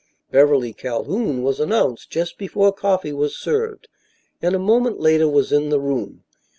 Beverly 0.31 0.73
Calhoun 0.73 1.43
was 1.43 1.59
announced 1.59 2.09
just 2.09 2.39
before 2.39 2.73
coffee 2.73 3.13
was 3.13 3.37
served, 3.37 3.87
and 4.41 4.55
a 4.55 4.57
moment 4.57 4.99
later 4.99 5.29
was 5.29 5.51
in 5.51 5.69
the 5.69 5.79
room. 5.79 6.23